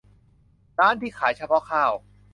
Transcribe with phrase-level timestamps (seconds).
[0.79, 1.91] ร้านที่ขายเฉพาะข้าว